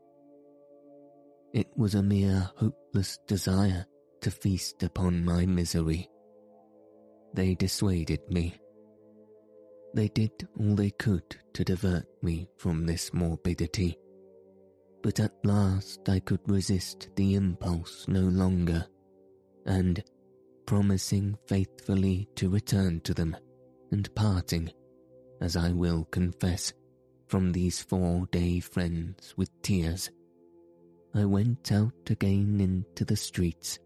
[1.54, 3.86] It was a mere hopeless desire
[4.22, 6.08] to feast upon my misery.
[7.34, 8.56] They dissuaded me.
[9.94, 13.98] They did all they could to divert me from this morbidity.
[15.02, 18.86] But at last I could resist the impulse no longer,
[19.66, 20.04] and,
[20.66, 23.36] promising faithfully to return to them,
[23.92, 24.72] and parting,
[25.42, 26.74] as I will confess,
[27.28, 30.12] from these four-day friends with tears,
[31.14, 33.80] I went out again into the streets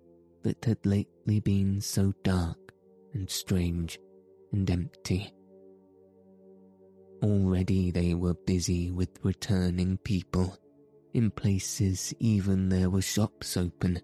[0.43, 2.64] that had lately been so dark
[3.15, 3.97] and strange
[4.51, 5.31] and empty.
[7.23, 10.55] Already they were busy with returning people.
[11.13, 13.99] In places even there were shops open,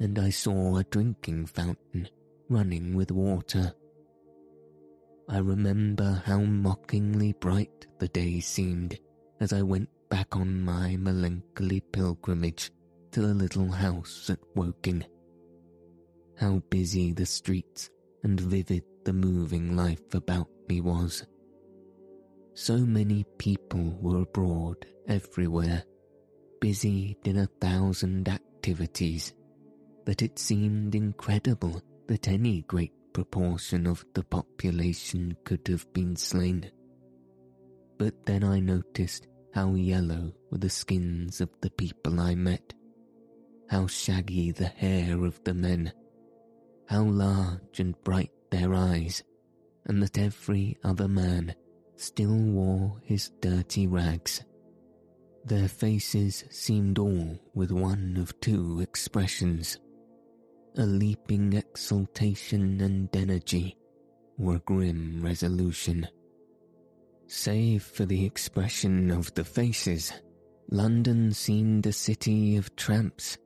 [0.00, 2.08] and I saw a drinking fountain
[2.48, 3.72] running with water.
[5.28, 8.98] I remember how mockingly bright the day seemed
[9.40, 12.70] as I went back on my melancholy pilgrimage
[13.12, 15.04] to the little house at Woking.
[16.38, 17.88] How busy the streets
[18.22, 21.26] and vivid the moving life about me was.
[22.54, 25.84] So many people were abroad everywhere,
[26.60, 29.32] busied in a thousand activities,
[30.04, 36.70] that it seemed incredible that any great proportion of the population could have been slain.
[37.98, 42.74] But then I noticed how yellow were the skins of the people I met,
[43.68, 45.92] how shaggy the hair of the men,
[46.92, 49.22] how large and bright their eyes,
[49.86, 51.54] and that every other man
[51.96, 54.44] still wore his dirty rags.
[55.46, 59.78] Their faces seemed all with one of two expressions
[60.76, 63.76] a leaping exultation and energy,
[64.38, 66.06] or a grim resolution.
[67.26, 70.12] Save for the expression of the faces,
[70.70, 73.38] London seemed a city of tramps.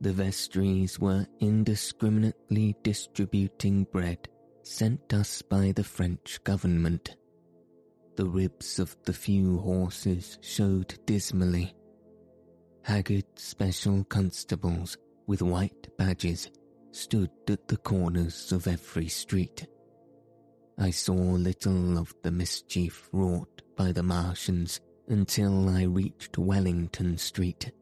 [0.00, 4.28] The vestries were indiscriminately distributing bread
[4.62, 7.16] sent us by the French government.
[8.16, 11.74] The ribs of the few horses showed dismally.
[12.82, 14.96] Haggard special constables
[15.26, 16.50] with white badges
[16.92, 19.66] stood at the corners of every street.
[20.78, 27.72] I saw little of the mischief wrought by the Martians until I reached Wellington Street,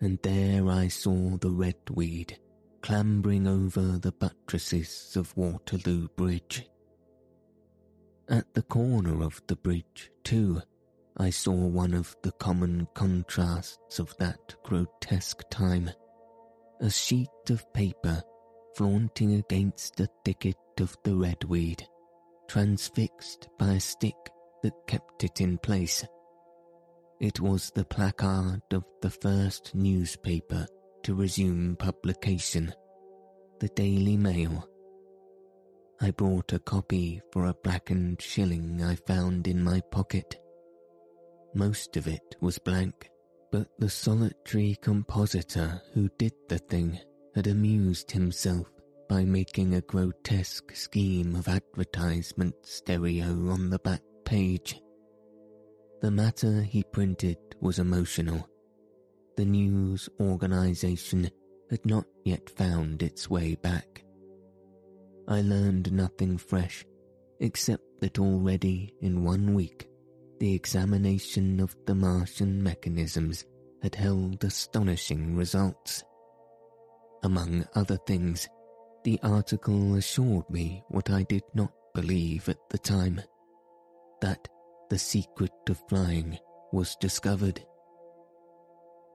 [0.00, 2.36] and there I saw the redweed
[2.82, 6.66] clambering over the buttresses of Waterloo Bridge.
[8.28, 10.62] At the corner of the bridge, too,
[11.16, 15.90] I saw one of the common contrasts of that grotesque time,
[16.80, 18.22] a sheet of paper
[18.76, 21.82] flaunting against a thicket of the redweed
[22.50, 24.16] transfixed by a stick
[24.62, 26.04] that kept it in place.
[27.20, 30.66] It was the placard of the first newspaper
[31.02, 32.72] to resume publication,
[33.58, 34.66] the Daily Mail.
[36.00, 40.40] I bought a copy for a blackened shilling I found in my pocket.
[41.54, 43.10] Most of it was blank,
[43.52, 46.98] but the solitary compositor who did the thing
[47.34, 48.66] had amused himself
[49.10, 54.80] by making a grotesque scheme of advertisement stereo on the back page.
[56.00, 58.48] The matter he printed was emotional.
[59.36, 61.30] The news organization
[61.70, 64.02] had not yet found its way back.
[65.28, 66.86] I learned nothing fresh,
[67.38, 69.88] except that already in one week
[70.38, 73.44] the examination of the Martian mechanisms
[73.82, 76.02] had held astonishing results.
[77.22, 78.48] Among other things,
[79.04, 83.20] the article assured me what I did not believe at the time
[84.22, 84.48] that
[84.90, 86.36] the secret of flying
[86.72, 87.64] was discovered.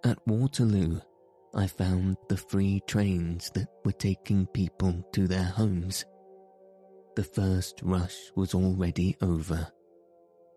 [0.05, 1.01] At Waterloo,
[1.53, 6.05] I found the free trains that were taking people to their homes.
[7.15, 9.67] The first rush was already over.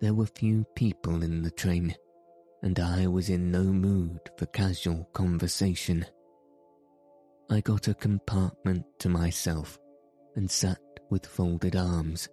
[0.00, 1.94] There were few people in the train,
[2.62, 6.06] and I was in no mood for casual conversation.
[7.50, 9.78] I got a compartment to myself
[10.36, 12.28] and sat with folded arms,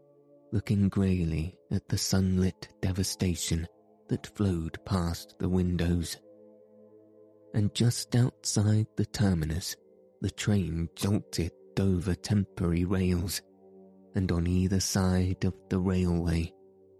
[0.51, 3.67] looking greyly at the sunlit devastation
[4.07, 6.17] that flowed past the windows.
[7.53, 9.75] And just outside the terminus,
[10.21, 13.41] the train jolted over temporary rails,
[14.13, 16.51] and on either side of the railway,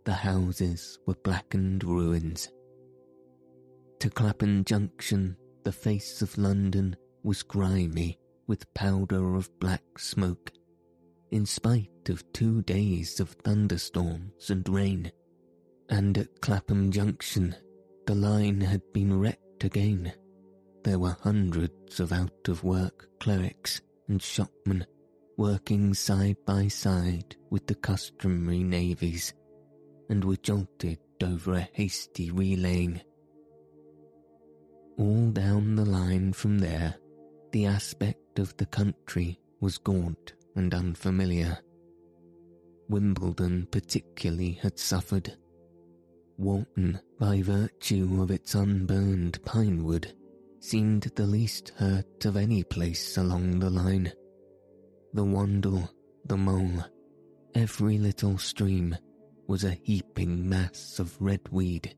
[0.05, 2.49] the houses were blackened ruins.
[3.99, 10.51] To Clapham Junction, the face of London was grimy with powder of black smoke,
[11.35, 15.11] in spite of two days of thunderstorms and rain.
[15.89, 17.53] And at Clapham Junction,
[18.05, 20.13] the line had been wrecked again.
[20.85, 24.87] There were hundreds of out of work clerics and shopmen
[25.35, 29.33] working side by side with the customary navies
[30.09, 33.01] and were jolted over a hasty relaying.
[34.97, 36.95] All down the line from there,
[37.51, 41.57] the aspect of the country was gaunt and unfamiliar.
[42.87, 45.35] Wimbledon particularly had suffered.
[46.37, 50.13] Walton, by virtue of its unburned pine wood,
[50.59, 54.11] seemed the least hurt of any place along the line.
[55.13, 55.89] The Wandle,
[56.25, 56.83] the Mole,
[57.53, 58.97] every little stream
[59.47, 61.95] was a heaping mass of red weed,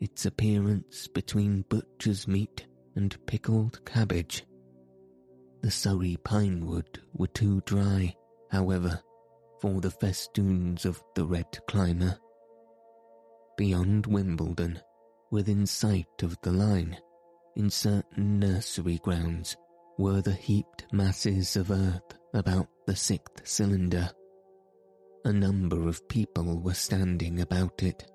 [0.00, 4.44] its appearance between butcher's meat and pickled cabbage.
[5.62, 8.14] The Surrey pine wood were too dry,
[8.50, 9.00] however,
[9.60, 12.18] for the festoons of the red climber.
[13.56, 14.80] Beyond Wimbledon,
[15.30, 16.98] within sight of the line,
[17.56, 19.56] in certain nursery grounds,
[19.98, 24.10] were the heaped masses of earth about the sixth cylinder
[25.26, 28.08] a number of people were standing about it,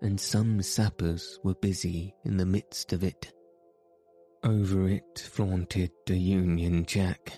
[0.00, 3.32] and some sappers were busy in the midst of it.
[4.44, 7.32] Over it flaunted a Union Jack,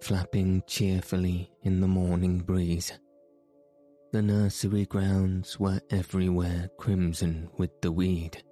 [0.00, 2.92] flapping cheerfully in the morning breeze.
[4.12, 8.42] The nursery grounds were everywhere crimson with the weed,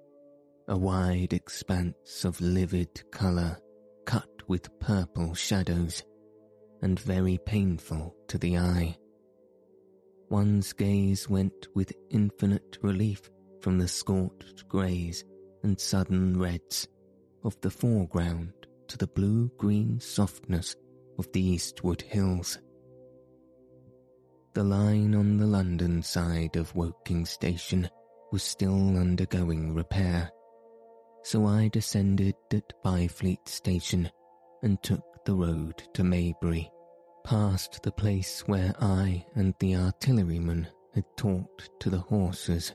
[0.67, 3.57] a wide expanse of livid colour
[4.05, 6.03] cut with purple shadows,
[6.83, 8.95] and very painful to the eye
[10.29, 13.29] one's gaze went with infinite relief
[13.61, 15.23] from the scorched greys
[15.63, 16.87] and sudden reds
[17.47, 18.51] of the foreground
[18.87, 20.75] to the blue-green softness
[21.17, 22.59] of the eastward hills.
[24.53, 27.89] The line on the London side of Woking Station
[28.31, 30.29] was still undergoing repair,
[31.23, 34.11] so I descended at Byfleet Station
[34.61, 36.69] and took the road to Maybury
[37.23, 42.73] past the place where I and the artilleryman had talked to the horses,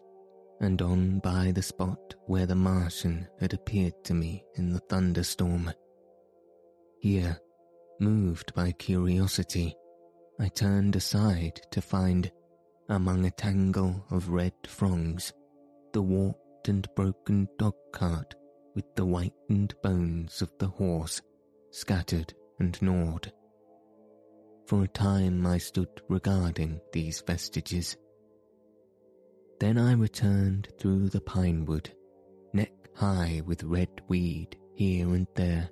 [0.62, 5.72] and on by the spot where the Martian had appeared to me in the thunderstorm.
[7.00, 7.38] Here,
[7.98, 9.76] moved by curiosity,
[10.38, 12.30] I turned aside to find,
[12.88, 15.32] among a tangle of red fronds,
[15.92, 18.34] the warped and broken dog cart
[18.74, 21.20] with the whitened bones of the horse
[21.70, 23.32] scattered and gnawed.
[24.66, 27.96] For a time I stood regarding these vestiges.
[29.62, 31.88] Then I returned through the pine wood,
[32.52, 35.70] neck high with red weed here and there,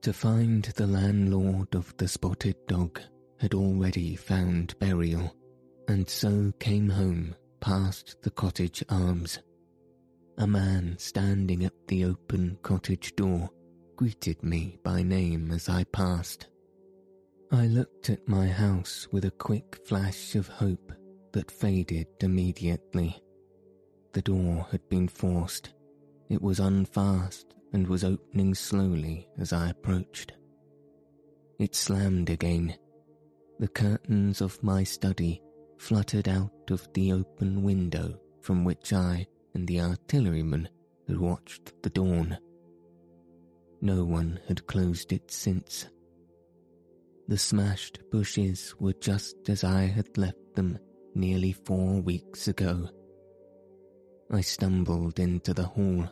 [0.00, 3.02] to find the landlord of the spotted dog
[3.38, 5.36] had already found burial,
[5.88, 9.40] and so came home past the cottage arms.
[10.38, 13.50] A man standing at the open cottage door
[13.94, 16.46] greeted me by name as I passed.
[17.50, 20.94] I looked at my house with a quick flash of hope
[21.32, 23.22] that faded immediately.
[24.12, 25.70] The door had been forced.
[26.28, 30.32] It was unfast and was opening slowly as I approached.
[31.58, 32.76] It slammed again.
[33.58, 35.42] The curtains of my study
[35.78, 40.68] fluttered out of the open window from which I and the artilleryman
[41.06, 42.38] had watched the dawn.
[43.80, 45.86] No one had closed it since.
[47.28, 50.78] The smashed bushes were just as I had left them
[51.14, 52.88] nearly four weeks ago.
[54.30, 56.08] I stumbled into the hall,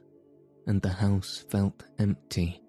[0.67, 2.61] and the house felt empty.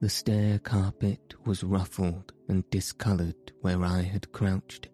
[0.00, 4.88] The stair carpet was ruffled and discoloured where I had crouched,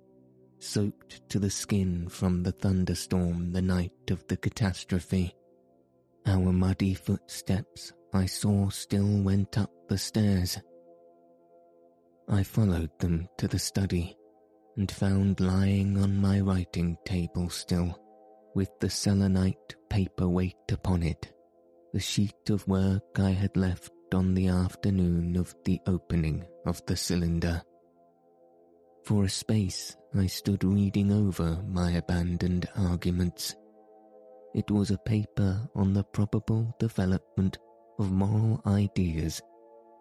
[0.58, 5.34] soaked to the skin from the thunderstorm the night of the catastrophe.
[6.26, 10.58] Our muddy footsteps I saw still went up the stairs.
[12.28, 14.15] I followed them to the study
[14.76, 17.98] and found lying on my writing table still,
[18.54, 21.32] with the selenite paper weight upon it,
[21.92, 26.96] the sheet of work I had left on the afternoon of the opening of the
[26.96, 27.62] cylinder.
[29.04, 33.54] For a space I stood reading over my abandoned arguments.
[34.54, 37.58] It was a paper on the probable development
[37.98, 39.40] of moral ideas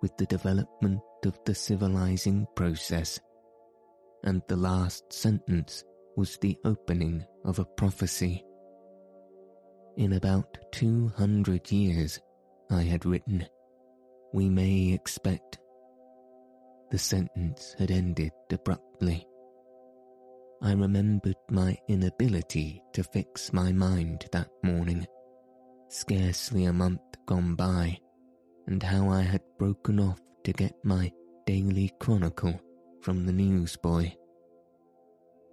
[0.01, 3.19] with the development of the civilizing process.
[4.25, 5.83] And the last sentence
[6.17, 8.43] was the opening of a prophecy.
[9.97, 12.19] In about 200 years,
[12.71, 13.45] I had written,
[14.33, 15.59] we may expect.
[16.89, 19.27] The sentence had ended abruptly.
[20.61, 25.05] I remembered my inability to fix my mind that morning,
[25.89, 27.99] scarcely a month gone by,
[28.65, 31.11] and how I had broken off to get my
[31.45, 32.59] daily chronicle
[33.05, 34.11] from the newsboy.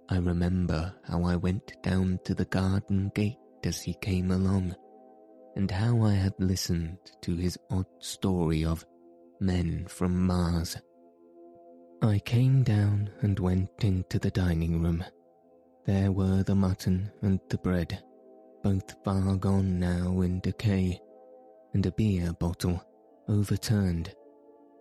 [0.09, 4.75] I remember how I went down to the garden gate as he came along,
[5.55, 8.83] and how I had listened to his odd story of
[9.39, 10.77] men from Mars.
[12.01, 15.03] I came down and went into the dining room.
[15.85, 18.01] There were the mutton and the bread,
[18.63, 20.99] both far gone now in decay,
[21.75, 22.83] and a beer bottle
[23.27, 24.11] overturned,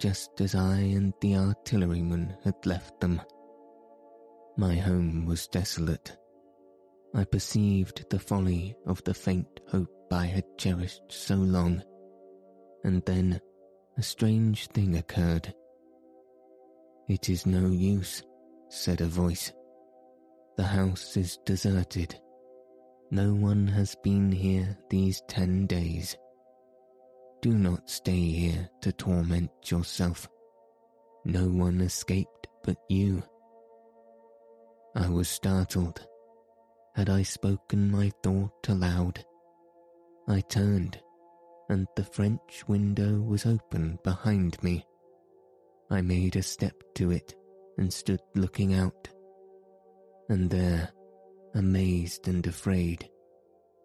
[0.03, 3.23] just as I and the artilleryman had left them.
[4.57, 6.17] My home was desolate.
[7.15, 11.85] I perceived the folly of the faint hope I had cherished so long,
[12.83, 13.41] and then
[13.97, 15.55] a strange thing occurred.
[17.09, 18.25] It is no use,
[18.71, 19.53] said a voice.
[20.57, 22.19] The house is deserted.
[23.13, 26.17] No one has been here these ten days.
[27.43, 30.29] Do not stay here to torment yourself.
[31.25, 33.25] No one escaped but you.
[34.95, 36.07] I was startled.
[36.95, 39.25] Had I spoken my thought aloud?
[40.29, 41.01] I turned,
[41.69, 44.87] and the French window was open behind me.
[45.91, 47.35] I made a step to it
[47.77, 49.09] and stood looking out.
[50.29, 50.91] And there,
[51.57, 53.11] amazed and afraid,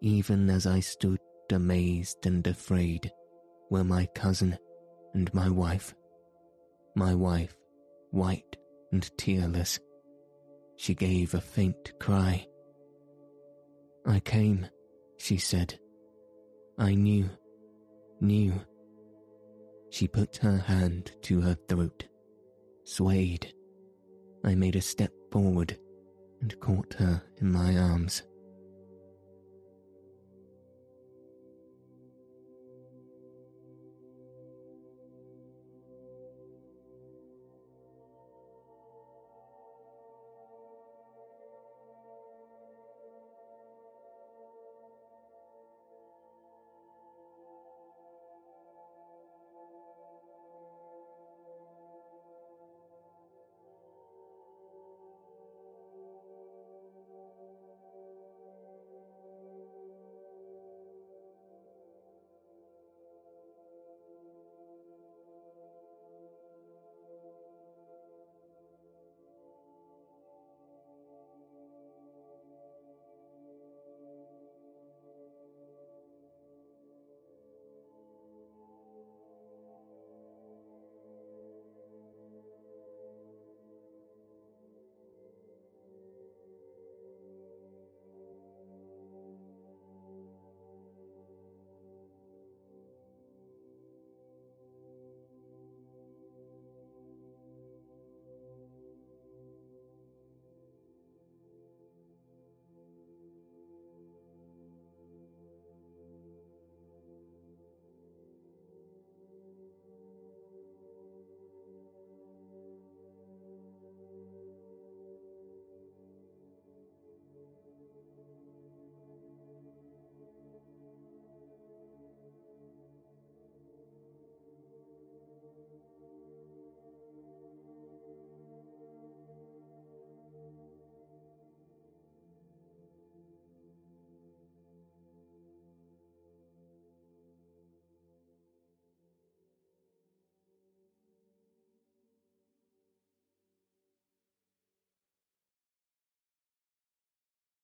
[0.01, 1.18] even as I stood
[1.51, 3.12] amazed and afraid,
[3.70, 4.57] were my cousin
[5.13, 5.93] and my wife.
[6.95, 7.55] My wife,
[8.11, 8.57] white
[8.91, 9.80] and tearless.
[10.78, 12.47] She gave a faint cry.
[14.05, 14.68] I came,
[15.18, 15.80] she said,
[16.78, 17.30] I knew,
[18.22, 18.53] knew.
[19.89, 22.05] She put her hand to her throat,
[22.84, 23.53] swayed.
[24.43, 25.78] I made a step forward
[26.41, 28.24] and caught her in my arms.